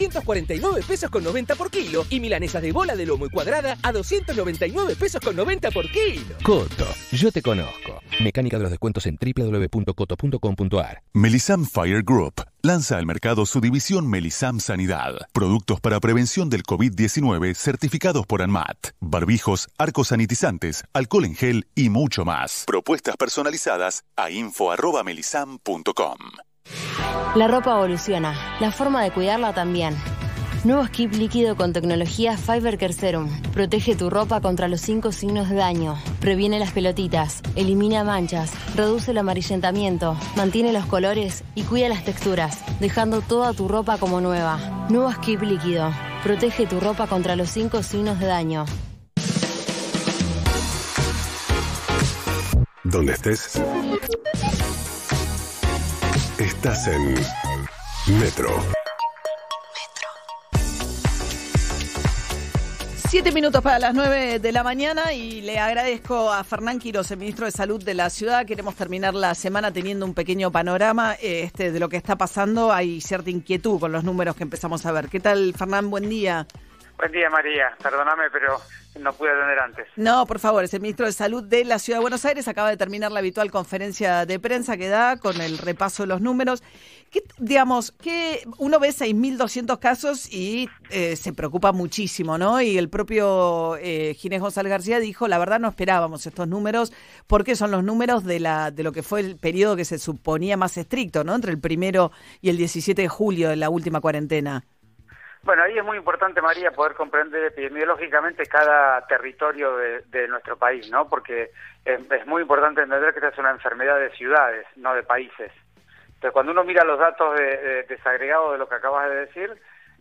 149 0.00 0.82
pesos 0.88 1.10
con 1.10 1.22
90 1.22 1.56
por 1.56 1.70
kilo 1.70 2.06
y 2.08 2.20
milanesas 2.20 2.62
de 2.62 2.72
bola 2.72 2.96
de 2.96 3.04
lomo 3.04 3.26
y 3.26 3.28
cuadrada 3.28 3.76
a 3.82 3.92
299 3.92 4.96
pesos 4.96 5.20
con 5.20 5.36
90 5.36 5.70
por 5.72 5.90
kilo. 5.90 6.36
Coto, 6.42 6.86
yo 7.12 7.30
te 7.30 7.42
conozco. 7.42 8.00
Mecánica 8.22 8.56
de 8.56 8.62
los 8.62 8.70
descuentos 8.70 9.04
en 9.04 9.18
www.coto.com.ar. 9.20 11.02
Melisam 11.12 11.66
Fire 11.66 12.02
Group 12.02 12.42
lanza 12.62 12.96
al 12.96 13.04
mercado 13.04 13.44
su 13.44 13.60
división 13.60 14.08
Melisam 14.08 14.60
Sanidad. 14.60 15.18
Productos 15.34 15.80
para 15.80 16.00
prevención 16.00 16.48
del 16.48 16.62
COVID-19 16.62 17.54
certificados 17.54 18.24
por 18.26 18.40
ANMAT. 18.40 18.92
Barbijos, 19.00 19.68
arcos 19.76 20.08
sanitizantes, 20.08 20.82
alcohol 20.94 21.26
en 21.26 21.34
gel 21.34 21.66
y 21.74 21.90
mucho 21.90 22.24
más. 22.24 22.64
Propuestas 22.66 23.18
personalizadas 23.18 24.04
a 24.16 24.30
info.melisam.com. 24.30 26.16
La 27.34 27.48
ropa 27.48 27.72
evoluciona, 27.72 28.34
la 28.60 28.72
forma 28.72 29.02
de 29.02 29.10
cuidarla 29.10 29.52
también. 29.52 29.96
Nuevo 30.62 30.84
skip 30.84 31.14
líquido 31.14 31.56
con 31.56 31.72
tecnología 31.72 32.36
Fiber 32.36 32.76
Care 32.76 32.92
Serum. 32.92 33.30
Protege 33.54 33.96
tu 33.96 34.10
ropa 34.10 34.42
contra 34.42 34.68
los 34.68 34.82
cinco 34.82 35.10
signos 35.10 35.48
de 35.48 35.56
daño. 35.56 35.96
Previene 36.20 36.58
las 36.58 36.72
pelotitas, 36.72 37.40
elimina 37.56 38.04
manchas, 38.04 38.52
reduce 38.76 39.12
el 39.12 39.18
amarillentamiento, 39.18 40.18
mantiene 40.36 40.74
los 40.74 40.84
colores 40.84 41.44
y 41.54 41.62
cuida 41.62 41.88
las 41.88 42.04
texturas, 42.04 42.58
dejando 42.78 43.22
toda 43.22 43.54
tu 43.54 43.68
ropa 43.68 43.96
como 43.96 44.20
nueva. 44.20 44.86
Nuevo 44.90 45.10
skip 45.12 45.40
líquido. 45.40 45.90
Protege 46.22 46.66
tu 46.66 46.78
ropa 46.78 47.06
contra 47.06 47.36
los 47.36 47.48
cinco 47.48 47.82
signos 47.82 48.20
de 48.20 48.26
daño. 48.26 48.66
Donde 52.84 53.12
estés. 53.14 53.62
Estás 56.40 56.86
en 56.86 57.14
Metro. 58.18 58.48
Siete 63.10 63.30
minutos 63.30 63.62
para 63.62 63.78
las 63.78 63.94
nueve 63.94 64.38
de 64.38 64.50
la 64.50 64.62
mañana 64.62 65.12
y 65.12 65.42
le 65.42 65.58
agradezco 65.58 66.32
a 66.32 66.42
Fernán 66.42 66.78
Quiroz, 66.78 67.10
el 67.10 67.18
ministro 67.18 67.44
de 67.44 67.52
Salud 67.52 67.84
de 67.84 67.92
la 67.92 68.08
ciudad. 68.08 68.46
Queremos 68.46 68.74
terminar 68.74 69.12
la 69.12 69.34
semana 69.34 69.70
teniendo 69.70 70.06
un 70.06 70.14
pequeño 70.14 70.50
panorama 70.50 71.12
este, 71.20 71.72
de 71.72 71.78
lo 71.78 71.90
que 71.90 71.98
está 71.98 72.16
pasando. 72.16 72.72
Hay 72.72 73.02
cierta 73.02 73.28
inquietud 73.28 73.78
con 73.78 73.92
los 73.92 74.02
números 74.02 74.34
que 74.34 74.44
empezamos 74.44 74.86
a 74.86 74.92
ver. 74.92 75.10
¿Qué 75.10 75.20
tal, 75.20 75.52
Fernán? 75.52 75.90
Buen 75.90 76.08
día. 76.08 76.46
Buen 77.00 77.12
día, 77.12 77.30
María. 77.30 77.74
Perdóname, 77.82 78.24
pero 78.30 78.60
no 79.00 79.14
pude 79.14 79.30
atender 79.30 79.58
antes. 79.58 79.86
No, 79.96 80.26
por 80.26 80.38
favor, 80.38 80.64
es 80.64 80.74
el 80.74 80.82
ministro 80.82 81.06
de 81.06 81.12
Salud 81.12 81.42
de 81.42 81.64
la 81.64 81.78
Ciudad 81.78 81.98
de 81.98 82.02
Buenos 82.02 82.26
Aires. 82.26 82.46
Acaba 82.46 82.68
de 82.68 82.76
terminar 82.76 83.10
la 83.10 83.20
habitual 83.20 83.50
conferencia 83.50 84.26
de 84.26 84.38
prensa 84.38 84.76
que 84.76 84.88
da 84.88 85.16
con 85.16 85.40
el 85.40 85.56
repaso 85.56 86.02
de 86.02 86.08
los 86.08 86.20
números. 86.20 86.62
¿Qué, 87.10 87.24
digamos, 87.38 87.90
que 87.92 88.42
uno 88.58 88.78
ve 88.78 88.90
6.200 88.90 89.78
casos 89.78 90.30
y 90.30 90.68
eh, 90.90 91.16
se 91.16 91.32
preocupa 91.32 91.72
muchísimo, 91.72 92.36
¿no? 92.36 92.60
Y 92.60 92.76
el 92.76 92.90
propio 92.90 93.78
eh, 93.78 94.12
Ginés 94.18 94.42
González 94.42 94.68
García 94.68 95.00
dijo, 95.00 95.26
la 95.26 95.38
verdad 95.38 95.58
no 95.58 95.68
esperábamos 95.68 96.26
estos 96.26 96.48
números 96.48 96.92
porque 97.26 97.56
son 97.56 97.70
los 97.70 97.82
números 97.82 98.24
de, 98.24 98.40
la, 98.40 98.70
de 98.70 98.82
lo 98.82 98.92
que 98.92 99.02
fue 99.02 99.20
el 99.20 99.38
periodo 99.38 99.74
que 99.74 99.86
se 99.86 99.98
suponía 99.98 100.58
más 100.58 100.76
estricto, 100.76 101.24
¿no? 101.24 101.34
Entre 101.34 101.50
el 101.50 101.60
primero 101.60 102.12
y 102.42 102.50
el 102.50 102.58
17 102.58 103.00
de 103.00 103.08
julio 103.08 103.48
de 103.48 103.56
la 103.56 103.70
última 103.70 104.02
cuarentena. 104.02 104.66
Bueno, 105.42 105.62
ahí 105.62 105.78
es 105.78 105.84
muy 105.84 105.96
importante, 105.96 106.42
María, 106.42 106.70
poder 106.70 106.94
comprender 106.94 107.44
epidemiológicamente 107.44 108.44
cada 108.44 109.06
territorio 109.06 109.74
de, 109.76 110.28
nuestro 110.28 110.58
país, 110.58 110.90
¿no? 110.90 111.08
Porque 111.08 111.50
es, 111.84 112.26
muy 112.26 112.42
importante 112.42 112.82
entender 112.82 113.12
que 113.12 113.20
esta 113.20 113.30
es 113.30 113.38
una 113.38 113.50
enfermedad 113.50 113.98
de 113.98 114.10
ciudades, 114.10 114.66
no 114.76 114.94
de 114.94 115.02
países. 115.02 115.50
Entonces, 116.06 116.32
cuando 116.32 116.52
uno 116.52 116.62
mira 116.62 116.84
los 116.84 116.98
datos 116.98 117.38
de, 117.38 117.84
desagregados 117.84 118.52
de 118.52 118.58
lo 118.58 118.68
que 118.68 118.74
acabas 118.74 119.08
de 119.08 119.16
decir, 119.16 119.50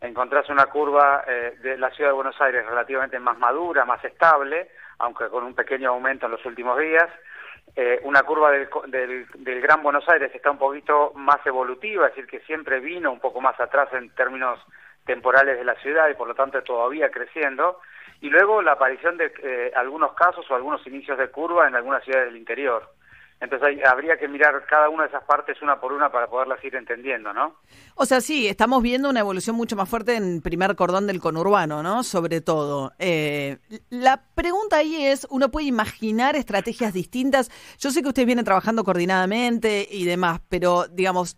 encontrás 0.01 0.49
una 0.49 0.65
curva 0.65 1.23
eh, 1.25 1.57
de 1.61 1.77
la 1.77 1.89
ciudad 1.91 2.09
de 2.09 2.15
Buenos 2.15 2.39
Aires 2.41 2.65
relativamente 2.65 3.17
más 3.17 3.37
madura, 3.37 3.85
más 3.85 4.03
estable, 4.03 4.69
aunque 4.97 5.29
con 5.29 5.45
un 5.45 5.55
pequeño 5.55 5.91
aumento 5.91 6.25
en 6.25 6.33
los 6.33 6.45
últimos 6.45 6.77
días. 6.77 7.07
Eh, 7.77 8.01
una 8.03 8.23
curva 8.23 8.51
del, 8.51 8.67
del, 8.87 9.25
del, 9.35 9.61
Gran 9.61 9.81
Buenos 9.83 10.07
Aires 10.09 10.31
está 10.35 10.51
un 10.51 10.57
poquito 10.57 11.13
más 11.15 11.45
evolutiva, 11.45 12.07
es 12.07 12.15
decir, 12.15 12.29
que 12.29 12.45
siempre 12.45 12.81
vino 12.81 13.09
un 13.09 13.21
poco 13.21 13.39
más 13.39 13.57
atrás 13.57 13.87
en 13.93 14.09
términos 14.09 14.59
temporales 15.05 15.57
de 15.57 15.65
la 15.65 15.75
ciudad 15.75 16.09
y 16.09 16.15
por 16.15 16.27
lo 16.27 16.35
tanto 16.35 16.61
todavía 16.63 17.09
creciendo, 17.09 17.79
y 18.21 18.29
luego 18.29 18.61
la 18.61 18.73
aparición 18.73 19.17
de 19.17 19.31
eh, 19.41 19.71
algunos 19.75 20.13
casos 20.13 20.45
o 20.49 20.55
algunos 20.55 20.85
inicios 20.85 21.17
de 21.17 21.29
curva 21.29 21.67
en 21.67 21.75
algunas 21.75 22.03
ciudades 22.03 22.27
del 22.27 22.37
interior. 22.37 22.93
Entonces 23.41 23.79
habría 23.85 24.17
que 24.17 24.27
mirar 24.27 24.65
cada 24.65 24.89
una 24.89 25.03
de 25.03 25.09
esas 25.09 25.23
partes 25.23 25.61
una 25.61 25.79
por 25.79 25.93
una 25.93 26.11
para 26.11 26.27
poderlas 26.27 26.61
ir 26.61 26.75
entendiendo, 26.75 27.31
¿no? 27.31 27.55
O 27.95 28.05
sea, 28.05 28.19
sí, 28.19 28.49
estamos 28.49 28.83
viendo 28.83 29.09
una 29.09 29.21
evolución 29.21 29.55
mucho 29.55 29.77
más 29.77 29.87
fuerte 29.87 30.15
en 30.15 30.41
primer 30.41 30.75
cordón 30.75 31.07
del 31.07 31.21
conurbano, 31.21 31.81
¿no? 31.81 32.03
Sobre 32.03 32.41
todo. 32.41 32.91
Eh, 32.99 33.59
la 33.89 34.21
pregunta 34.35 34.77
ahí 34.77 35.05
es, 35.05 35.25
¿uno 35.29 35.49
puede 35.51 35.67
imaginar 35.67 36.35
estrategias 36.35 36.93
distintas? 36.93 37.49
Yo 37.79 37.91
sé 37.91 38.01
que 38.01 38.09
ustedes 38.09 38.25
vienen 38.25 38.43
trabajando 38.43 38.83
coordinadamente 38.83 39.87
y 39.89 40.03
demás, 40.03 40.41
pero 40.49 40.87
digamos, 40.89 41.37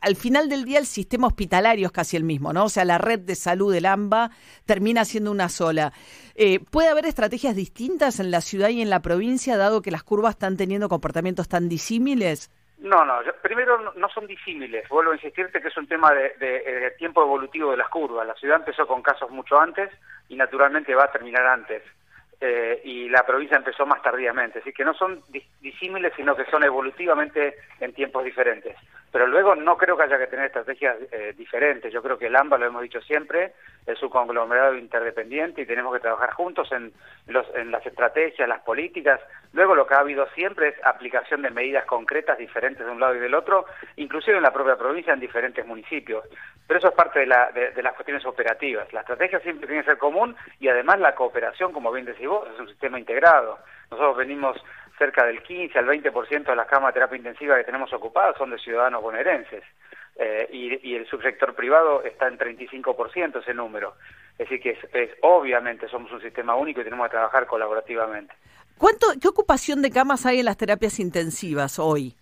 al 0.00 0.16
final 0.16 0.48
del 0.48 0.64
día 0.64 0.78
el 0.78 0.86
sistema 0.86 1.26
hospitalario 1.26 1.86
es 1.86 1.92
casi 1.92 2.16
el 2.16 2.24
mismo, 2.24 2.52
¿no? 2.52 2.64
O 2.64 2.68
sea, 2.68 2.84
la 2.84 2.98
red 2.98 3.20
de 3.20 3.34
salud 3.34 3.72
del 3.72 3.86
AMBA 3.86 4.30
termina 4.66 5.04
siendo 5.04 5.30
una 5.30 5.48
sola. 5.48 5.92
Eh, 6.34 6.60
¿Puede 6.60 6.88
haber 6.88 7.06
estrategias 7.06 7.56
distintas 7.56 8.20
en 8.20 8.30
la 8.30 8.40
ciudad 8.40 8.68
y 8.68 8.80
en 8.80 8.90
la 8.90 9.00
provincia, 9.00 9.56
dado 9.56 9.82
que 9.82 9.90
las 9.90 10.04
curvas 10.04 10.30
están 10.30 10.56
teniendo 10.56 10.88
comportamientos 10.88 11.48
tan 11.48 11.68
disímiles? 11.68 12.50
No, 12.78 13.04
no, 13.04 13.18
primero 13.42 13.92
no 13.94 14.08
son 14.10 14.26
disímiles. 14.28 14.88
Vuelvo 14.88 15.10
a 15.10 15.16
insistirte 15.16 15.60
que 15.60 15.68
es 15.68 15.76
un 15.76 15.88
tema 15.88 16.12
de, 16.12 16.34
de, 16.38 16.90
tiempo 16.92 17.22
evolutivo 17.22 17.72
de 17.72 17.76
las 17.76 17.88
curvas. 17.88 18.24
La 18.26 18.34
ciudad 18.34 18.58
empezó 18.58 18.86
con 18.86 19.02
casos 19.02 19.30
mucho 19.30 19.60
antes 19.60 19.90
y 20.28 20.36
naturalmente 20.36 20.94
va 20.94 21.04
a 21.04 21.12
terminar 21.12 21.44
antes. 21.44 21.82
Eh, 22.40 22.80
y 22.84 23.08
la 23.08 23.26
provincia 23.26 23.56
empezó 23.56 23.84
más 23.84 24.00
tardíamente. 24.00 24.60
Así 24.60 24.72
que 24.72 24.84
no 24.84 24.94
son 24.94 25.20
disímiles, 25.60 26.12
sino 26.16 26.36
que 26.36 26.44
son 26.44 26.62
evolutivamente 26.62 27.56
en 27.80 27.92
tiempos 27.92 28.24
diferentes. 28.24 28.76
Pero 29.10 29.26
luego 29.26 29.56
no 29.56 29.76
creo 29.76 29.96
que 29.96 30.04
haya 30.04 30.18
que 30.18 30.26
tener 30.26 30.46
estrategias 30.46 30.96
eh, 31.10 31.34
diferentes. 31.36 31.92
Yo 31.92 32.02
creo 32.02 32.18
que 32.18 32.26
el 32.26 32.36
AMBA, 32.36 32.58
lo 32.58 32.66
hemos 32.66 32.82
dicho 32.82 33.00
siempre, 33.00 33.54
es 33.86 34.00
un 34.02 34.10
conglomerado 34.10 34.76
interdependiente 34.76 35.62
y 35.62 35.66
tenemos 35.66 35.94
que 35.94 36.00
trabajar 36.00 36.32
juntos 36.34 36.70
en, 36.72 36.92
los, 37.26 37.46
en 37.54 37.70
las 37.70 37.84
estrategias, 37.84 38.48
las 38.48 38.60
políticas. 38.60 39.20
Luego 39.52 39.74
lo 39.74 39.86
que 39.86 39.94
ha 39.94 40.00
habido 40.00 40.28
siempre 40.34 40.68
es 40.68 40.74
aplicación 40.84 41.42
de 41.42 41.50
medidas 41.50 41.86
concretas 41.86 42.38
diferentes 42.38 42.84
de 42.84 42.92
un 42.92 43.00
lado 43.00 43.16
y 43.16 43.18
del 43.18 43.34
otro, 43.34 43.64
inclusive 43.96 44.36
en 44.36 44.42
la 44.42 44.52
propia 44.52 44.76
provincia, 44.76 45.14
en 45.14 45.20
diferentes 45.20 45.66
municipios. 45.66 46.24
Pero 46.66 46.78
eso 46.78 46.88
es 46.88 46.94
parte 46.94 47.20
de, 47.20 47.26
la, 47.26 47.50
de, 47.50 47.82
las 47.82 47.94
cuestiones 47.94 48.26
operativas. 48.26 48.92
La 48.92 49.00
estrategia 49.00 49.40
siempre 49.40 49.66
tiene 49.66 49.82
que 49.82 49.90
ser 49.90 49.98
común 49.98 50.36
y 50.60 50.68
además 50.68 51.00
la 51.00 51.14
cooperación, 51.14 51.72
como 51.72 51.90
bien 51.90 52.04
decís 52.04 52.27
vos, 52.28 52.48
es 52.52 52.60
un 52.60 52.68
sistema 52.68 52.98
integrado. 52.98 53.58
Nosotros 53.90 54.16
venimos 54.16 54.56
cerca 54.98 55.24
del 55.24 55.42
15 55.42 55.78
al 55.78 55.86
20% 55.86 56.44
de 56.44 56.56
las 56.56 56.66
camas 56.66 56.88
de 56.88 56.94
terapia 56.94 57.16
intensiva 57.16 57.56
que 57.56 57.64
tenemos 57.64 57.92
ocupadas 57.92 58.36
son 58.36 58.50
de 58.50 58.58
ciudadanos 58.58 59.02
bonaerenses. 59.02 59.64
Eh, 60.16 60.48
y, 60.82 60.96
el 60.96 61.06
subsector 61.06 61.54
privado 61.54 62.02
está 62.02 62.26
en 62.26 62.38
35% 62.38 63.40
ese 63.40 63.54
número. 63.54 63.94
Es 64.32 64.48
decir, 64.48 64.60
que 64.60 64.70
es, 64.92 65.10
obviamente 65.22 65.88
somos 65.88 66.10
un 66.10 66.20
sistema 66.20 66.56
único 66.56 66.80
y 66.80 66.84
tenemos 66.84 67.06
que 67.06 67.12
trabajar 67.12 67.46
colaborativamente. 67.46 68.34
¿Cuánto, 68.76 69.06
¿Qué 69.20 69.28
ocupación 69.28 69.80
de 69.80 69.90
camas 69.90 70.26
hay 70.26 70.40
en 70.40 70.46
las 70.46 70.56
terapias 70.56 70.98
intensivas 70.98 71.78
hoy? 71.78 72.16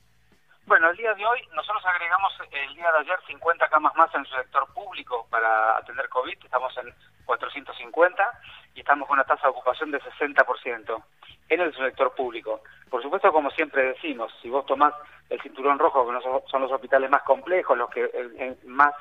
Bueno, 0.67 0.91
el 0.91 0.97
día 0.97 1.15
de 1.15 1.25
hoy 1.25 1.41
nosotros 1.55 1.83
agregamos 1.87 2.33
el 2.51 2.75
día 2.75 2.91
de 2.93 2.99
ayer 2.99 3.19
50 3.29 3.69
camas 3.69 3.95
más 3.95 4.15
en 4.15 4.21
el 4.21 4.27
sector 4.27 4.67
público 4.75 5.27
para 5.31 5.79
atender 5.79 6.09
COVID, 6.09 6.37
estamos 6.45 6.77
en 6.79 6.93
450 7.25 8.41
y 8.77 8.81
estamos 8.81 9.09
con 9.09 9.15
una 9.15 9.25
tasa 9.25 9.45
de 9.45 9.51
ocupación 9.51 9.91
de 9.91 10.01
60% 10.01 11.03
en 11.49 11.61
el 11.61 11.75
sector 11.75 12.15
público. 12.15 12.61
Por 12.91 13.03
supuesto, 13.03 13.33
como 13.33 13.51
siempre 13.51 13.87
decimos, 13.87 14.33
si 14.43 14.51
vos 14.51 14.67
tomás 14.67 14.93
el 15.31 15.41
cinturón 15.41 15.79
rojo, 15.79 16.07
que 16.07 16.51
son 16.51 16.63
los 16.63 16.71
hospitales 16.71 17.11
más 17.11 17.23
complejos, 17.23 17.77
los 17.77 17.91
que 17.91 18.05
eh, 18.05 18.11
eh, 18.15 18.57
más, 18.67 18.95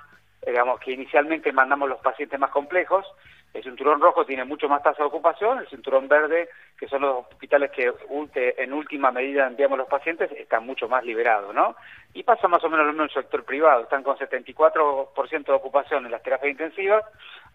digamos, 0.45 0.79
que 0.79 0.93
inicialmente 0.93 1.51
mandamos 1.51 1.89
los 1.89 1.99
pacientes 1.99 2.39
más 2.39 2.51
complejos, 2.51 3.05
el 3.55 3.63
cinturón 3.63 4.01
rojo 4.01 4.25
tiene 4.25 4.43
mucho 4.43 4.67
más 4.67 4.83
tasa 4.83 5.03
de 5.03 5.07
ocupación, 5.07 5.59
el 5.59 5.67
cinturón 5.69 6.09
verde, 6.09 6.49
que 6.77 6.87
son 6.87 7.01
los 7.01 7.25
hospitales 7.25 7.71
que 7.71 7.89
en 8.57 8.73
última 8.73 9.11
medida 9.11 9.47
enviamos 9.47 9.77
los 9.77 9.87
pacientes, 9.87 10.29
están 10.33 10.65
mucho 10.65 10.89
más 10.89 11.05
liberados, 11.05 11.55
¿no? 11.55 11.75
Y 12.13 12.23
pasa 12.23 12.49
más 12.49 12.63
o 12.65 12.69
menos 12.69 12.85
lo 12.85 12.91
mismo 12.91 13.03
en 13.03 13.09
el 13.09 13.13
sector 13.13 13.45
privado, 13.45 13.83
están 13.83 14.03
con 14.03 14.17
74% 14.17 15.45
de 15.45 15.53
ocupación 15.53 16.05
en 16.05 16.11
las 16.11 16.21
terapias 16.21 16.51
intensivas, 16.51 17.05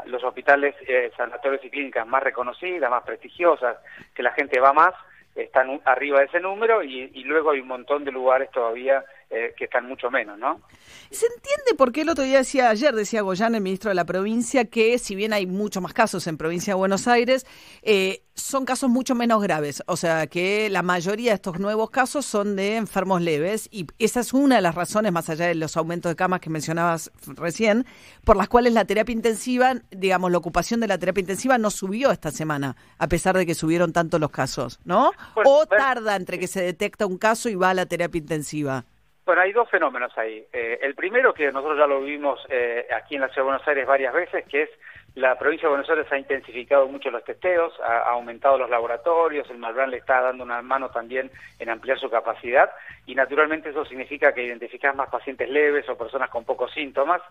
los 0.06 0.24
hospitales, 0.24 0.74
eh, 0.88 1.12
sanatorios 1.16 1.62
y 1.64 1.70
clínicas 1.70 2.06
más 2.06 2.22
reconocidas, 2.22 2.90
más 2.90 3.04
prestigiosas, 3.04 3.76
que 4.14 4.22
la 4.22 4.32
gente 4.32 4.58
va 4.58 4.72
más, 4.72 4.94
están 5.34 5.80
arriba 5.84 6.20
de 6.20 6.26
ese 6.26 6.40
número 6.40 6.82
y, 6.82 7.08
luego 7.24 7.50
hay 7.50 7.60
un 7.60 7.68
montón 7.68 8.04
de 8.04 8.12
lugares 8.12 8.50
todavía 8.50 9.04
eh, 9.32 9.54
que 9.56 9.66
están 9.66 9.86
mucho 9.86 10.10
menos, 10.10 10.36
¿no? 10.40 10.60
¿Se 11.08 11.24
entiende 11.24 11.74
por 11.78 11.92
qué 11.92 12.00
el 12.00 12.08
otro 12.08 12.24
día 12.24 12.38
decía, 12.38 12.68
ayer 12.68 12.92
decía 12.96 13.22
Goyán, 13.22 13.54
el 13.54 13.60
ministro 13.60 13.88
de 13.90 13.94
la 13.94 14.04
provincia, 14.04 14.64
que 14.64 14.98
si 14.98 15.14
bien 15.14 15.32
hay 15.32 15.46
muchos 15.46 15.80
más 15.80 15.92
casos 15.92 16.26
en 16.26 16.36
provincia 16.36 16.72
de 16.72 16.78
Buenos 16.78 17.06
Aires, 17.06 17.46
eh, 17.82 18.24
son 18.34 18.64
casos 18.64 18.90
mucho 18.90 19.14
menos 19.14 19.40
graves? 19.40 19.84
O 19.86 19.96
sea, 19.96 20.26
que 20.26 20.68
la 20.68 20.82
mayoría 20.82 21.30
de 21.30 21.36
estos 21.36 21.60
nuevos 21.60 21.90
casos 21.90 22.26
son 22.26 22.56
de 22.56 22.74
enfermos 22.74 23.22
leves 23.22 23.68
y 23.70 23.86
esa 24.00 24.18
es 24.18 24.32
una 24.32 24.56
de 24.56 24.62
las 24.62 24.74
razones, 24.74 25.12
más 25.12 25.30
allá 25.30 25.46
de 25.46 25.54
los 25.54 25.76
aumentos 25.76 26.10
de 26.10 26.16
camas 26.16 26.40
que 26.40 26.50
mencionabas 26.50 27.12
recién, 27.24 27.86
por 28.24 28.36
las 28.36 28.48
cuales 28.48 28.72
la 28.72 28.84
terapia 28.84 29.12
intensiva, 29.12 29.74
digamos, 29.92 30.32
la 30.32 30.38
ocupación 30.38 30.80
de 30.80 30.88
la 30.88 30.98
terapia 30.98 31.20
intensiva 31.20 31.56
no 31.56 31.70
subió 31.70 32.10
esta 32.10 32.32
semana, 32.32 32.74
a 32.98 33.06
pesar 33.06 33.36
de 33.36 33.46
que 33.46 33.54
subieron 33.54 33.92
tanto 33.92 34.18
los 34.18 34.32
casos, 34.32 34.80
¿no? 34.84 35.12
o 35.44 35.66
tarda 35.66 36.16
entre 36.16 36.40
que 36.40 36.48
se 36.48 36.62
detecta 36.62 37.06
un 37.06 37.16
caso 37.16 37.48
y 37.48 37.54
va 37.54 37.70
a 37.70 37.74
la 37.74 37.86
terapia 37.86 38.18
intensiva. 38.18 38.84
Bueno, 39.30 39.42
hay 39.42 39.52
dos 39.52 39.70
fenómenos 39.70 40.10
ahí. 40.18 40.44
Eh, 40.52 40.80
el 40.82 40.96
primero, 40.96 41.32
que 41.32 41.52
nosotros 41.52 41.78
ya 41.78 41.86
lo 41.86 42.00
vimos 42.00 42.44
eh, 42.48 42.88
aquí 42.92 43.14
en 43.14 43.20
la 43.20 43.28
Ciudad 43.28 43.42
de 43.42 43.50
Buenos 43.50 43.68
Aires 43.68 43.86
varias 43.86 44.12
veces, 44.12 44.44
que 44.48 44.62
es 44.62 44.70
la 45.14 45.38
provincia 45.38 45.68
de 45.68 45.70
Buenos 45.70 45.88
Aires 45.88 46.10
ha 46.10 46.18
intensificado 46.18 46.88
mucho 46.88 47.12
los 47.12 47.22
testeos, 47.22 47.72
ha, 47.78 48.10
aumentado 48.10 48.58
los 48.58 48.68
laboratorios, 48.68 49.48
el 49.48 49.58
Malbrán 49.58 49.92
le 49.92 49.98
está 49.98 50.20
dando 50.20 50.42
una 50.42 50.62
mano 50.62 50.88
también 50.88 51.30
en 51.60 51.70
ampliar 51.70 52.00
su 52.00 52.10
capacidad 52.10 52.72
y 53.06 53.14
naturalmente 53.14 53.68
eso 53.68 53.84
significa 53.84 54.34
que 54.34 54.42
identificas 54.42 54.96
más 54.96 55.08
pacientes 55.10 55.48
leves 55.48 55.88
o 55.88 55.96
personas 55.96 56.28
con 56.28 56.44
pocos 56.44 56.72
síntomas, 56.72 57.22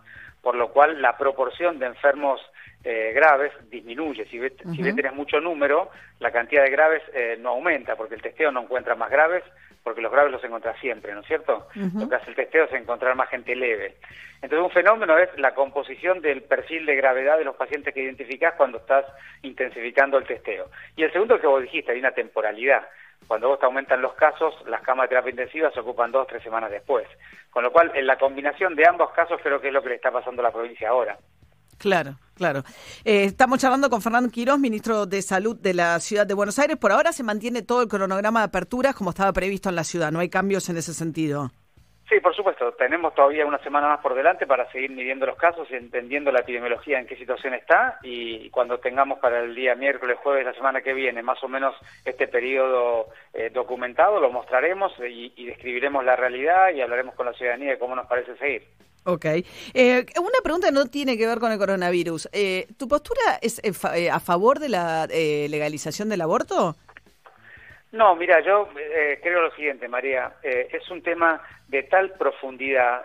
por 0.42 0.56
lo 0.56 0.70
cual 0.70 1.02
la 1.02 1.18
proporción 1.18 1.80
de 1.80 1.88
enfermos 1.88 2.40
eh, 2.86 3.12
graves 3.14 3.52
disminuye. 3.70 4.26
Si 4.28 4.40
ves, 4.40 4.54
si 4.74 4.82
tenés 4.84 5.14
mucho 5.14 5.42
número, 5.42 5.90
la 6.20 6.32
cantidad 6.32 6.64
de 6.64 6.72
graves 6.72 7.04
no 7.40 7.50
aumenta 7.50 7.98
porque 7.98 8.16
el 8.16 8.22
testeo 8.22 8.54
no 8.54 8.62
encuentra 8.62 8.96
más 8.96 9.10
graves, 9.10 9.44
porque 9.90 10.04
los 10.04 10.12
graves 10.12 10.32
los 10.32 10.44
encuentras 10.44 10.80
siempre, 10.80 11.16
¿no 11.16 11.22
es 11.22 11.26
cierto? 11.26 11.68
Lo 11.74 12.08
que 12.08 12.14
hace 12.14 12.30
el 12.30 12.36
testeo 12.36 12.66
es 12.66 12.74
encontrar 12.74 13.16
más 13.16 13.28
gente 13.28 13.56
leve. 13.56 13.96
Entonces 14.40 14.64
un 14.64 14.70
fenómeno 14.70 15.18
es 15.18 15.30
la 15.40 15.56
composición 15.56 16.22
del 16.22 16.44
perfil 16.44 16.86
de 16.86 16.96
gravedad 16.96 17.40
de 17.40 17.44
los 17.44 17.56
pacientes 17.56 17.92
que 17.92 18.04
identificás 18.04 18.54
cuando 18.54 18.78
estás 18.78 19.04
intensificando 19.42 20.20
el 20.20 20.28
testeo. 20.28 20.70
Y 20.96 21.02
el 21.02 21.12
segundo 21.12 21.40
que 21.40 21.48
vos 21.48 21.64
dijiste, 21.64 21.92
hay 21.92 21.98
una 21.98 22.12
temporalidad. 22.12 22.88
Cuando 23.26 23.48
vos 23.48 23.60
te 23.60 23.66
aumentan 23.66 24.00
los 24.00 24.14
casos, 24.14 24.54
las 24.68 24.82
camas 24.82 25.06
de 25.06 25.10
terapia 25.10 25.32
intensiva 25.32 25.72
se 25.72 25.80
ocupan 25.80 26.12
dos 26.12 26.22
o 26.22 26.28
tres 26.28 26.44
semanas 26.44 26.70
después. 26.70 27.08
Con 27.50 27.64
lo 27.64 27.72
cual, 27.72 27.92
en 27.96 28.06
la 28.06 28.20
combinación 28.20 28.76
de 28.76 28.88
ambos 28.88 29.10
casos 29.14 29.42
creo 29.42 29.60
que 29.60 29.70
es 29.70 29.74
lo 29.74 29.82
que 29.82 29.90
le 29.90 29.96
está 29.96 30.12
pasando 30.12 30.44
a 30.44 30.46
la 30.46 30.52
provincia 30.52 30.90
ahora. 30.90 31.18
Claro, 31.80 32.12
claro. 32.40 32.64
Eh, 33.06 33.26
estamos 33.26 33.60
charlando 33.60 33.90
con 33.90 34.02
Fernando 34.02 34.32
Quirós, 34.32 34.58
ministro 34.58 35.06
de 35.06 35.22
Salud 35.22 35.56
de 35.56 35.76
la 35.76 36.00
Ciudad 36.00 36.26
de 36.26 36.34
Buenos 36.34 36.58
Aires. 36.58 36.78
Por 36.78 36.92
ahora 36.92 37.12
se 37.12 37.22
mantiene 37.22 37.62
todo 37.62 37.84
el 37.84 37.88
cronograma 37.88 38.40
de 38.40 38.46
aperturas 38.46 38.96
como 38.96 39.12
estaba 39.12 39.32
previsto 39.34 39.70
en 39.70 39.76
la 39.76 39.84
ciudad. 39.84 40.12
No 40.12 40.20
hay 40.20 40.30
cambios 40.30 40.70
en 40.70 40.78
ese 40.78 40.94
sentido. 40.94 41.52
Sí, 42.10 42.20
por 42.22 42.36
supuesto. 42.36 42.72
Tenemos 42.72 43.14
todavía 43.14 43.46
una 43.46 43.60
semana 43.60 43.88
más 43.88 44.00
por 44.00 44.16
delante 44.16 44.48
para 44.48 44.72
seguir 44.72 44.90
midiendo 44.90 45.28
los 45.28 45.38
casos 45.38 45.70
y 45.70 45.76
entendiendo 45.76 46.32
la 46.32 46.40
epidemiología 46.40 47.00
en 47.00 47.06
qué 47.06 47.16
situación 47.16 47.54
está. 47.54 48.00
Y 48.02 48.50
cuando 48.50 48.80
tengamos 48.80 49.20
para 49.20 49.42
el 49.42 49.54
día 49.54 49.76
miércoles, 49.76 50.18
jueves, 50.24 50.46
la 50.46 50.54
semana 50.54 50.82
que 50.82 50.94
viene, 50.94 51.22
más 51.22 51.44
o 51.44 51.48
menos 51.48 51.76
este 52.06 52.28
periodo 52.28 53.10
eh, 53.32 53.52
documentado, 53.54 54.20
lo 54.20 54.32
mostraremos 54.32 54.92
y, 55.00 55.34
y 55.36 55.46
describiremos 55.46 56.04
la 56.04 56.16
realidad 56.16 56.70
y 56.74 56.82
hablaremos 56.82 57.14
con 57.14 57.28
la 57.28 57.34
ciudadanía 57.34 57.72
de 57.72 57.80
cómo 57.80 57.96
nos 57.96 58.08
parece 58.08 58.36
seguir. 58.38 58.64
Ok. 59.06 59.26
Eh, 59.74 60.06
una 60.20 60.40
pregunta 60.44 60.72
no 60.72 60.86
tiene 60.86 61.18
que 61.18 61.26
ver 61.26 61.40
con 61.40 61.52
el 61.52 61.58
coronavirus. 61.58 62.30
Eh, 62.34 62.68
¿Tu 62.78 62.88
postura 62.88 63.40
es 63.42 63.62
eh, 63.64 64.10
a 64.10 64.20
favor 64.20 64.60
de 64.60 64.70
la 64.70 65.08
legalización 65.08 66.10
del 66.10 66.22
aborto? 66.22 66.76
No, 67.92 68.16
mira, 68.16 68.40
yo 68.42 68.70
creo 69.22 69.42
lo 69.42 69.52
siguiente, 69.56 69.88
María. 69.88 70.34
es 70.44 70.88
un 70.92 71.02
tema 71.02 71.42
de 71.68 71.84
tal 71.84 72.12
profundidad, 72.12 73.04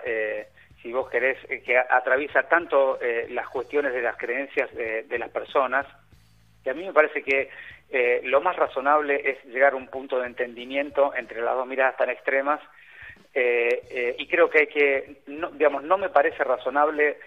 si 0.83 0.93
vos 0.93 1.09
querés, 1.09 1.39
que 1.65 1.79
atraviesa 1.79 2.43
tanto 2.43 2.99
las 3.31 3.49
cuestiones 3.49 3.95
de 3.95 4.03
las 4.03 4.19
creencias 4.19 4.71
de, 4.75 5.05
de, 5.05 5.19
las 5.19 5.31
personas, 5.31 5.87
que 6.63 6.69
a 6.69 6.75
mí 6.75 6.85
me 6.85 6.93
parece 6.93 7.23
que 7.23 7.49
lo 8.25 8.43
más 8.43 8.57
razonable 8.57 9.23
es 9.25 9.43
llegar 9.47 9.73
a 9.73 9.77
un 9.77 9.89
punto 9.89 10.21
de 10.21 10.27
entendimiento 10.27 11.15
entre 11.15 11.41
las 11.41 11.55
dos 11.55 11.67
miradas 11.67 11.97
tan 11.97 12.11
extremas 12.11 12.61
eh, 13.35 13.83
eh, 13.91 14.17
y 14.19 14.29
creo 14.29 14.49
que 14.49 14.61
hay 14.61 14.67
que, 14.69 15.17
no, 15.27 15.51
digamos, 15.51 15.83
no 15.83 15.99
me 15.99 16.09
parece 16.09 16.45
razonable 16.45 17.19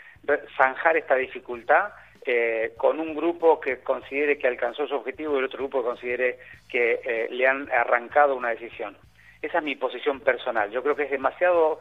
zanjar 0.58 0.96
esta 0.96 1.16
dificultad 1.16 1.92
eh, 2.26 2.74
con 2.78 3.00
un 3.00 3.14
grupo 3.14 3.60
que 3.60 3.80
considere 3.80 4.38
que 4.38 4.48
alcanzó 4.48 4.88
su 4.88 4.96
objetivo 4.96 5.36
y 5.36 5.40
el 5.40 5.46
otro 5.46 5.60
grupo 5.60 5.80
que 5.80 5.90
considere 5.90 6.40
que 6.70 7.28
le 7.30 7.48
han 7.48 7.70
arrancado 7.72 8.36
una 8.36 8.50
decisión. 8.50 8.98
Esa 9.42 9.60
es 9.60 9.64
mi 9.64 9.76
posición 9.76 10.20
personal. 10.22 10.72
Yo 10.72 10.82
creo 10.82 10.96
que 10.96 11.04
es 11.04 11.12
demasiado, 11.12 11.80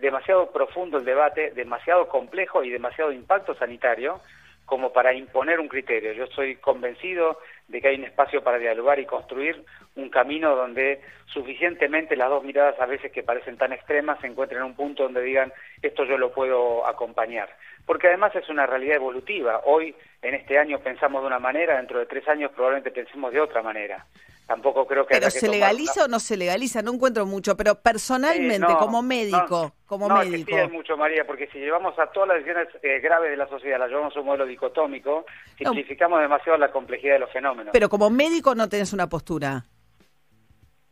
demasiado 0.00 0.50
profundo 0.50 0.98
el 0.98 1.04
debate, 1.04 1.50
demasiado 1.50 2.08
complejo 2.08 2.64
y 2.64 2.70
demasiado 2.70 3.12
impacto 3.12 3.54
sanitario 3.54 4.20
como 4.66 4.92
para 4.92 5.14
imponer 5.14 5.60
un 5.60 5.68
criterio. 5.68 6.12
Yo 6.12 6.24
estoy 6.24 6.56
convencido 6.56 7.38
de 7.68 7.80
que 7.80 7.88
hay 7.88 7.96
un 7.96 8.04
espacio 8.04 8.42
para 8.42 8.58
dialogar 8.58 8.98
y 8.98 9.06
construir 9.06 9.64
un 9.94 10.10
camino 10.10 10.54
donde 10.54 11.00
suficientemente 11.26 12.16
las 12.16 12.28
dos 12.28 12.44
miradas 12.44 12.78
a 12.80 12.86
veces 12.86 13.10
que 13.12 13.22
parecen 13.22 13.56
tan 13.56 13.72
extremas 13.72 14.20
se 14.20 14.26
encuentren 14.26 14.60
en 14.60 14.66
un 14.66 14.74
punto 14.74 15.04
donde 15.04 15.22
digan 15.22 15.52
esto 15.80 16.04
yo 16.04 16.18
lo 16.18 16.32
puedo 16.32 16.86
acompañar. 16.86 17.48
Porque 17.86 18.08
además 18.08 18.34
es 18.34 18.48
una 18.48 18.66
realidad 18.66 18.96
evolutiva. 18.96 19.62
Hoy, 19.64 19.94
en 20.20 20.34
este 20.34 20.58
año, 20.58 20.80
pensamos 20.80 21.22
de 21.22 21.28
una 21.28 21.38
manera, 21.38 21.76
dentro 21.76 22.00
de 22.00 22.06
tres 22.06 22.28
años 22.28 22.50
probablemente 22.50 22.90
pensemos 22.90 23.32
de 23.32 23.40
otra 23.40 23.62
manera 23.62 24.04
tampoco 24.46 24.86
creo 24.86 25.06
que 25.06 25.14
pero 25.14 25.30
se 25.30 25.48
legaliza 25.48 26.04
o 26.04 26.08
no 26.08 26.20
se 26.20 26.36
legaliza 26.36 26.80
no 26.80 26.92
encuentro 26.92 27.26
mucho 27.26 27.56
pero 27.56 27.74
personalmente 27.74 28.72
como 28.78 29.02
médico 29.02 29.72
como 29.86 30.08
no, 30.08 30.18
médico. 30.18 30.52
sí 30.52 30.54
hay 30.54 30.68
mucho 30.68 30.96
María 30.96 31.26
porque 31.26 31.48
si 31.48 31.58
llevamos 31.58 31.98
a 31.98 32.06
todas 32.06 32.28
las 32.28 32.38
decisiones 32.38 32.68
eh, 32.82 33.00
graves 33.00 33.30
de 33.30 33.36
la 33.36 33.48
sociedad 33.48 33.78
las 33.78 33.88
llevamos 33.88 34.16
a 34.16 34.20
un 34.20 34.26
modelo 34.26 34.46
dicotómico 34.46 35.26
simplificamos 35.58 36.20
demasiado 36.20 36.58
la 36.58 36.70
complejidad 36.70 37.14
de 37.14 37.20
los 37.20 37.32
fenómenos. 37.32 37.72
Pero 37.72 37.88
como 37.88 38.08
médico 38.10 38.54
no 38.54 38.68
tenés 38.68 38.92
una 38.92 39.08
postura. 39.08 39.64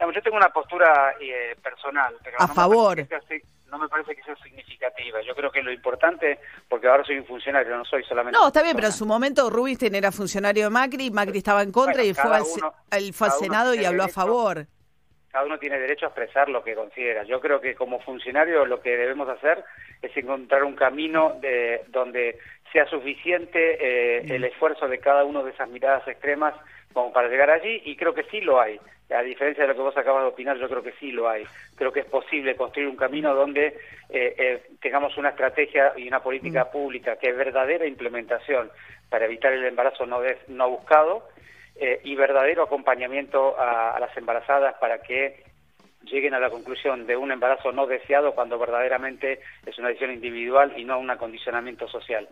Yo 0.01 0.23
tengo 0.23 0.37
una 0.37 0.51
postura 0.51 1.15
eh, 1.21 1.57
personal 1.63 2.15
pero 2.23 2.37
a 2.39 2.49
favor 2.49 3.07
no 3.75 3.81
me 3.81 3.89
parece 3.89 4.15
que 4.15 4.23
sea 4.23 4.37
significativa. 4.37 5.21
Yo 5.23 5.35
creo 5.35 5.51
que 5.51 5.61
lo 5.61 5.73
importante, 5.73 6.39
porque 6.69 6.87
ahora 6.87 7.05
soy 7.05 7.19
un 7.19 7.27
funcionario, 7.27 7.77
no 7.77 7.85
soy 7.85 8.05
solamente... 8.05 8.39
No, 8.39 8.47
está 8.47 8.63
bien, 8.63 8.77
pero 8.77 8.87
en 8.87 8.93
su 8.93 9.05
momento 9.05 9.51
Rubinstein 9.51 9.97
era 9.97 10.13
funcionario 10.13 10.65
de 10.65 10.71
Macri, 10.71 11.11
Macri 11.11 11.39
estaba 11.39 11.63
en 11.63 11.73
contra 11.73 12.05
y 12.05 12.15
fue 12.15 12.31
al, 12.31 13.13
fue 13.13 13.27
al 13.27 13.33
Senado 13.33 13.75
y 13.75 13.85
habló 13.85 14.05
a 14.05 14.09
favor. 14.09 14.67
Cada 15.33 15.47
uno 15.47 15.59
tiene 15.59 15.81
derecho 15.81 16.07
a 16.07 16.11
expresar 16.11 16.49
lo 16.49 16.63
que 16.63 16.77
considera. 16.77 17.25
Yo 17.25 17.41
creo 17.41 17.61
que 17.61 17.75
como 17.75 17.99
funcionario 17.99 18.65
lo 18.65 18.81
que 18.81 18.97
debemos 18.97 19.29
hacer 19.29 19.65
es 20.01 20.17
encontrar 20.17 20.63
un 20.63 20.77
camino 20.77 21.37
de 21.41 21.83
donde 21.89 22.39
sea 22.73 22.87
suficiente 22.87 23.59
eh, 23.81 24.25
el 24.29 24.45
esfuerzo 24.45 24.87
de 24.87 25.01
cada 25.01 25.25
uno 25.25 25.43
de 25.43 25.51
esas 25.51 25.69
miradas 25.69 26.07
extremas 26.07 26.55
como 26.93 27.13
para 27.13 27.27
llegar 27.27 27.51
allí 27.51 27.83
y 27.85 27.97
creo 27.97 28.15
que 28.15 28.23
sí 28.31 28.41
lo 28.41 28.61
hay. 28.61 28.79
A 29.11 29.23
diferencia 29.23 29.65
de 29.65 29.69
lo 29.69 29.75
que 29.75 29.83
vos 29.83 29.97
acabas 29.97 30.23
de 30.23 30.29
opinar, 30.29 30.57
yo 30.57 30.69
creo 30.69 30.83
que 30.83 30.93
sí 30.93 31.13
lo 31.13 31.29
hay. 31.29 31.45
Creo 31.77 31.93
que 31.93 32.01
es 32.01 32.07
posible 32.07 32.57
construir 32.57 32.89
un 32.89 32.97
camino 32.97 33.35
donde 33.35 33.67
eh, 34.09 34.35
eh, 34.39 34.63
tengamos 34.81 35.17
una 35.19 35.29
estrategia 35.31 35.93
y 35.97 36.09
una 36.09 36.23
política 36.23 36.65
mm. 36.65 36.73
pública 36.73 37.17
que 37.17 37.29
es 37.29 37.37
verdadera 37.37 37.87
implementación 37.87 38.71
para 39.11 39.27
evitar 39.27 39.53
el 39.53 39.65
embarazo 39.65 40.07
no, 40.07 40.21
no 40.49 40.71
buscado 40.71 41.29
eh, 41.77 42.01
y 42.05 42.15
verdadero 42.15 42.63
acompañamiento 42.63 43.59
a, 43.59 43.99
las 43.99 44.17
embarazadas 44.17 44.77
para 44.81 45.03
que 45.03 45.43
lleguen 46.03 46.35
a 46.35 46.41
la 46.41 46.51
conclusión 46.51 47.07
de 47.07 47.17
un 47.17 47.33
embarazo 47.33 47.73
no 47.73 47.87
deseado 47.87 48.35
cuando 48.35 48.59
verdaderamente 48.59 49.41
es 49.67 49.79
una 49.79 49.89
decisión 49.89 50.13
individual 50.13 50.73
y 50.77 50.85
no 50.85 50.99
un 50.99 51.11
acondicionamiento 51.11 51.89
social. 51.89 52.29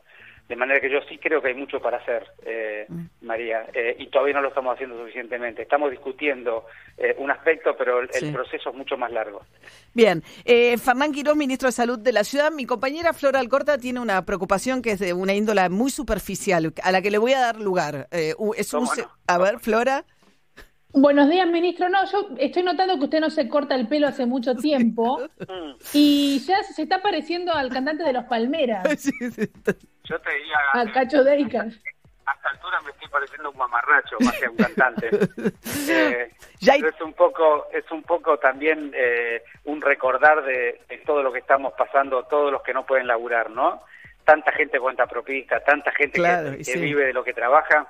De 0.49 0.57
manera 0.57 0.81
que 0.81 0.91
yo 0.91 1.01
sí 1.09 1.19
creo 1.19 1.41
que 1.41 1.49
hay 1.49 1.55
mucho 1.55 1.81
para 1.81 1.99
hacer, 1.99 2.27
eh, 2.45 2.87
mm. 2.89 3.05
María, 3.23 3.67
eh, 3.73 3.97
y 3.99 4.09
todavía 4.09 4.35
no 4.35 4.43
lo 4.43 4.49
estamos 4.49 4.75
haciendo 4.75 4.99
suficientemente. 4.99 5.63
Estamos 5.63 5.91
discutiendo 5.91 6.67
eh, 6.99 7.15
un 7.19 7.31
aspecto, 7.31 7.75
pero 7.77 8.01
el, 8.01 8.33
proceso 8.33 8.71
es 8.71 8.77
mucho 8.77 8.97
más 8.97 9.11
largo. 9.13 9.43
Bien, 9.95 10.23
eh, 10.45 10.77
Fernán 10.79 11.13
Quirós, 11.13 11.37
ministro 11.37 11.69
de 11.69 11.73
Salud 11.73 11.99
de 11.99 12.13
la 12.13 12.25
ciudad. 12.25 12.51
Mi 12.51 12.67
compañera 12.67 13.13
Flora 13.13 13.41
Alcorta 13.41 13.79
tiene 13.79 14.01
una 14.01 14.25
preocupación 14.25 14.83
que 14.83 14.93
es 14.93 14.99
de 14.99 15.13
una 15.13 15.33
índola 15.33 15.69
muy 15.69 15.91
superficial, 15.91 16.75
a 16.83 16.93
la 16.93 17.01
que 17.01 17.11
le 17.11 17.19
voy 17.19 17.33
a 17.33 17.41
dar 17.41 17.61
lugar. 17.61 18.09
es 18.11 18.75
un, 18.75 18.89
A 19.27 19.39
ver, 19.39 19.59
Flora. 19.61 20.05
Buenos 20.95 21.31
días, 21.31 21.47
ministro. 21.49 21.89
No, 21.89 22.05
yo 22.05 22.29
estoy 22.39 22.63
notando 22.63 22.99
que 22.99 23.05
usted 23.05 23.21
no 23.21 23.31
se 23.31 23.49
corta 23.49 23.75
el 23.75 23.89
pelo 23.89 24.09
hace 24.09 24.27
mucho 24.27 24.55
tiempo 24.55 25.21
y 25.95 26.39
ya 26.41 26.63
se 26.63 26.83
está 26.83 27.01
pareciendo 27.01 27.55
al 27.55 27.71
cantante 27.71 28.05
de 28.05 28.13
los 28.13 28.25
Palmeras. 28.25 28.85
Yo 30.05 30.21
te 30.21 30.35
diría... 30.35 30.57
A 30.75 30.93
Cacho 30.93 31.25
Deicas. 31.25 31.81
A 32.27 32.33
esta 32.35 32.51
altura 32.51 32.81
me 32.83 32.91
estoy 32.91 33.09
pareciendo 33.09 33.51
un 33.53 33.57
mamarracho 33.57 34.17
más 34.21 34.39
que 34.39 34.49
un 34.49 34.57
cantante. 34.57 35.11
eh, 35.89 36.31
Es 36.61 37.01
un 37.01 37.15
poco, 37.15 37.69
es 37.73 37.91
un 37.91 38.03
poco 38.03 38.39
también 38.39 38.93
eh, 38.95 39.43
un 39.65 39.81
recordar 39.81 40.45
de, 40.45 40.81
todo 41.07 41.23
lo 41.23 41.33
que 41.33 41.39
estamos 41.39 41.73
pasando, 41.73 42.25
todos 42.25 42.53
los 42.53 42.63
que 42.63 42.75
no 42.75 42.85
pueden 42.85 43.07
laburar, 43.07 43.51
¿no? 43.51 43.83
Tanta 44.25 44.53
gente 44.53 44.79
cuenta 44.79 45.07
propista, 45.07 45.61
tanta 45.61 45.91
gente 45.93 46.21
que, 46.65 46.79
vive 46.79 47.07
de 47.07 47.13
lo 47.13 47.25
que 47.25 47.33
trabaja 47.33 47.87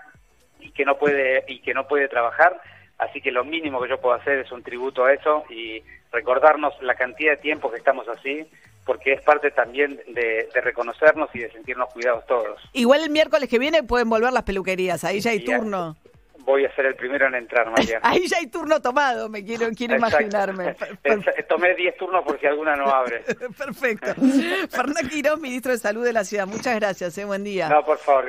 y 0.60 0.70
que 0.70 0.84
no 0.84 0.96
puede 0.98 1.44
y 1.48 1.60
que 1.60 1.74
no 1.74 1.88
puede 1.88 2.08
trabajar 2.08 2.60
Así 3.02 3.20
que 3.20 3.32
lo 3.32 3.44
mínimo 3.44 3.80
que 3.82 3.88
yo 3.88 4.00
puedo 4.00 4.14
hacer 4.14 4.38
es 4.38 4.52
un 4.52 4.62
tributo 4.62 5.04
a 5.04 5.12
eso 5.12 5.44
y 5.50 5.82
recordarnos 6.12 6.72
la 6.82 6.94
cantidad 6.94 7.32
de 7.32 7.38
tiempo 7.38 7.68
que 7.68 7.78
estamos 7.78 8.06
así, 8.08 8.46
porque 8.86 9.14
es 9.14 9.22
parte 9.22 9.50
también 9.50 10.00
de, 10.06 10.48
de 10.54 10.60
reconocernos 10.60 11.28
y 11.34 11.40
de 11.40 11.50
sentirnos 11.50 11.92
cuidados 11.92 12.24
todos. 12.26 12.60
Igual 12.72 13.02
el 13.02 13.10
miércoles 13.10 13.48
que 13.48 13.58
viene 13.58 13.82
pueden 13.82 14.08
volver 14.08 14.32
las 14.32 14.44
peluquerías, 14.44 15.02
ahí 15.02 15.18
ya 15.18 15.32
hay 15.32 15.44
turno. 15.44 15.96
Voy 16.44 16.64
a 16.64 16.74
ser 16.74 16.86
el 16.86 16.96
primero 16.96 17.26
en 17.28 17.34
entrar, 17.36 17.70
María. 17.76 18.00
Ahí 18.02 18.26
ya 18.26 18.38
hay 18.38 18.46
turno 18.48 18.80
tomado, 18.80 19.28
me 19.28 19.44
quiero, 19.44 19.68
quiero 19.76 19.94
Exacto. 19.94 20.22
imaginarme. 20.22 20.76
Tomé 21.48 21.74
10 21.74 21.96
turnos 21.96 22.24
por 22.24 22.38
si 22.40 22.46
alguna 22.46 22.74
no 22.76 22.86
abre. 22.86 23.20
Perfecto. 23.58 24.14
Fernán 24.70 25.08
Quirós, 25.08 25.40
ministro 25.40 25.72
de 25.72 25.78
Salud 25.78 26.04
de 26.04 26.12
la 26.12 26.24
ciudad. 26.24 26.46
Muchas 26.46 26.74
gracias, 26.76 27.16
eh, 27.18 27.24
buen 27.24 27.44
día. 27.44 27.68
No, 27.68 27.84
por 27.84 27.98
favor. 27.98 28.26